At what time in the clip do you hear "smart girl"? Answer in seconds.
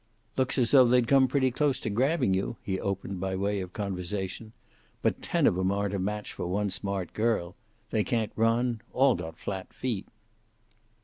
6.71-7.55